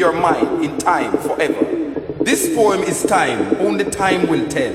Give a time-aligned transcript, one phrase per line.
[0.00, 1.62] your mind, in time, forever.
[2.24, 4.72] This poem is time, only time will tell.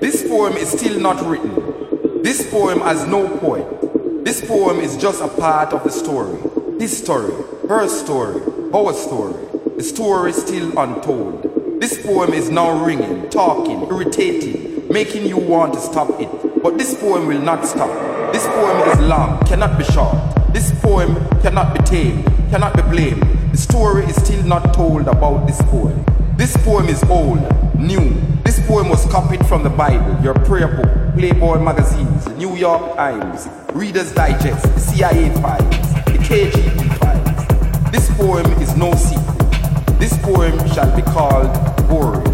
[0.00, 2.22] This poem is still not written.
[2.22, 4.24] This poem has no point.
[4.24, 6.38] This poem is just a part of the story.
[6.80, 7.32] His story,
[7.68, 8.40] her story,
[8.72, 9.34] our story.
[9.76, 11.78] The story is still untold.
[11.78, 16.62] This poem is now ringing, talking, irritating, making you want to stop it.
[16.62, 17.90] But this poem will not stop.
[18.32, 20.16] This poem is long, cannot be short.
[20.54, 23.31] This poem cannot be tamed cannot be blamed.
[23.62, 26.04] Story is still not told about this poem.
[26.36, 27.38] This poem is old,
[27.78, 28.20] new.
[28.42, 33.48] This poem was copied from the Bible, your prayer book, Playboy magazines, New York Times,
[33.72, 37.92] Reader's Digest, CIA files, the KGB files.
[37.92, 40.00] This poem is no secret.
[40.00, 41.48] This poem shall be called
[41.88, 42.26] boring,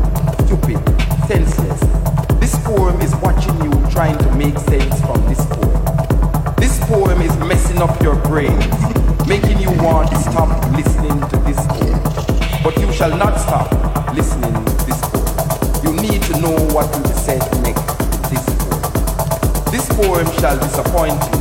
[0.47, 0.81] stupid,
[1.29, 1.81] senseless.
[2.41, 6.55] This poem is watching you trying to make sense from this poem.
[6.57, 8.98] This poem is messing up your brains
[9.29, 12.01] making you want to stop listening to this poem.
[12.65, 13.71] But you shall not stop
[14.15, 15.85] listening to this poem.
[15.85, 19.71] You need to know what will said next in this poem.
[19.71, 21.38] This poem shall disappoint you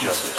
[0.00, 0.35] justice.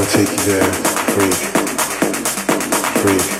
[0.00, 0.72] Wanna take you there.
[1.12, 1.52] freak,
[3.02, 3.39] Breathe.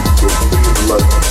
[0.00, 1.30] like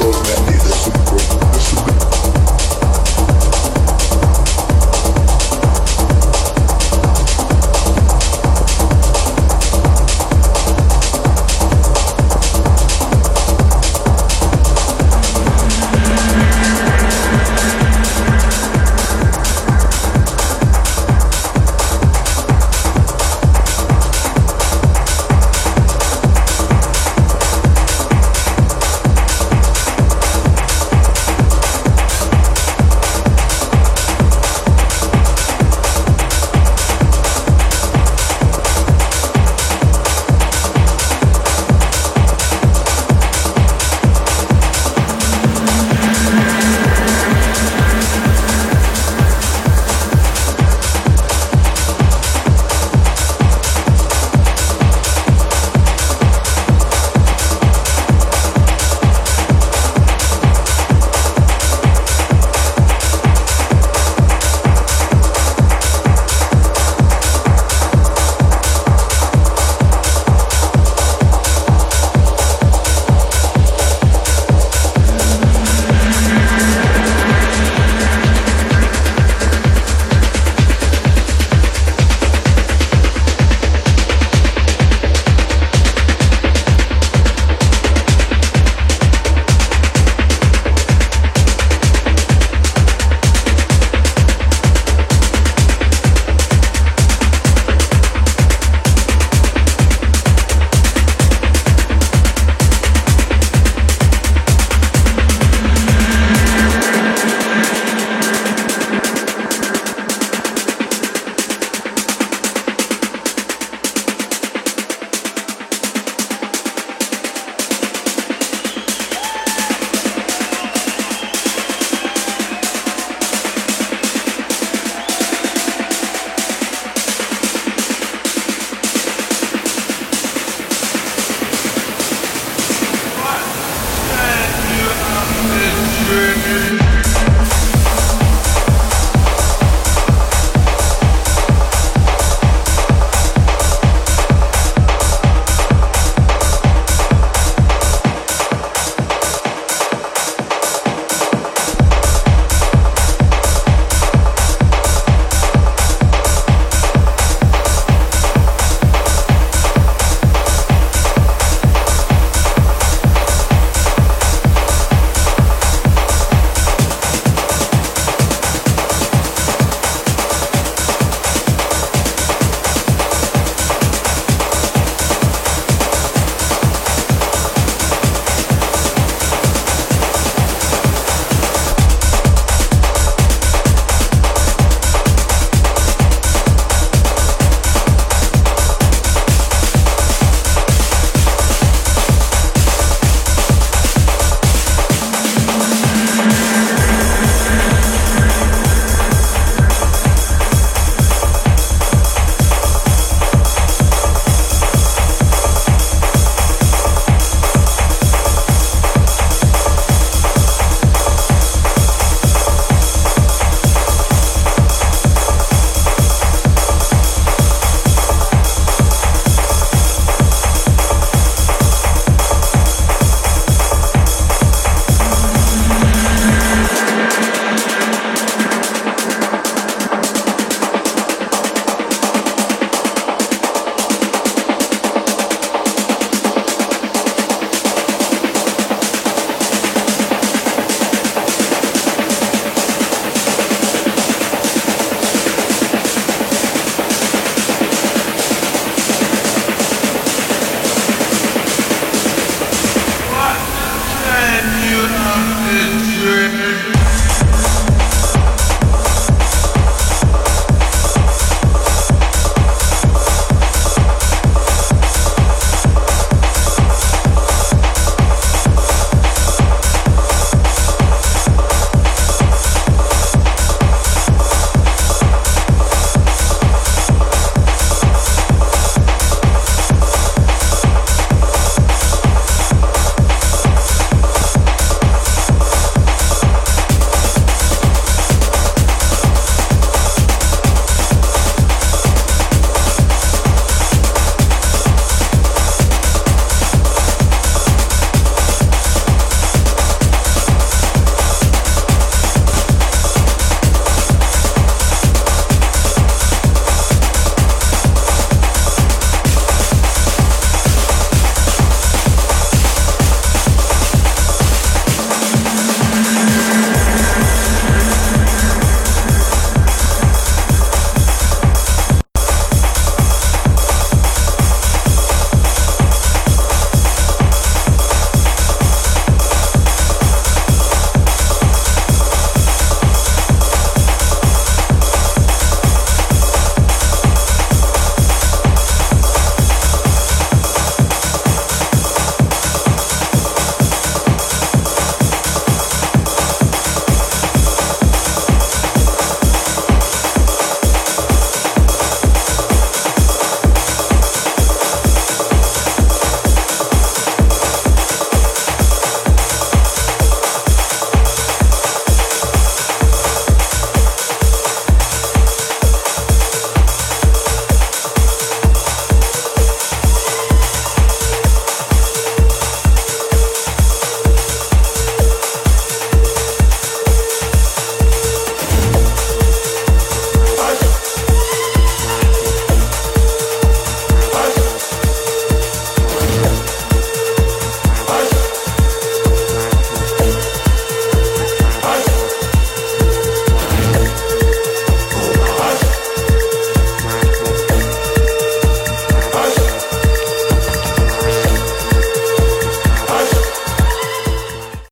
[0.00, 1.18] Because that is a super,
[1.60, 2.10] super.